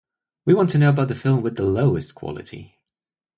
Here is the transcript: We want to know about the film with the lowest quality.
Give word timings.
We 0.45 0.55
want 0.55 0.71
to 0.71 0.79
know 0.79 0.89
about 0.89 1.09
the 1.09 1.13
film 1.13 1.43
with 1.43 1.57
the 1.57 1.63
lowest 1.63 2.15
quality. 2.15 2.73